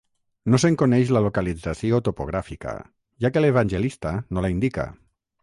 [0.51, 2.73] No se'n coneix la localització topogràfica,
[3.27, 4.89] ja que l'evangelista no la indica.